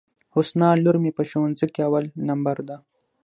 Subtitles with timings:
[0.35, 2.77] حسنی لور مي په ښوونځي کي اول نمبر ده.